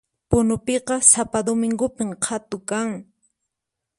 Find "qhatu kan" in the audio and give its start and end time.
2.23-2.89